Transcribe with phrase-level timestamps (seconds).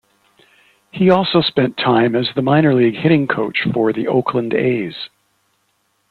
[0.91, 4.95] He also spent time as the minor league hitting coach for the Oakland A's.